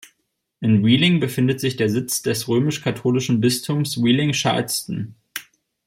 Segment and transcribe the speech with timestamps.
[0.61, 5.13] In Wheeling befindet sich der Sitz des römisch-katholischen Bistums Wheeling-Charleston.